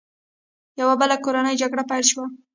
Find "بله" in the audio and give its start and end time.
1.01-1.15